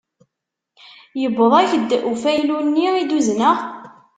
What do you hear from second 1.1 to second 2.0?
Yewweḍ-ak-d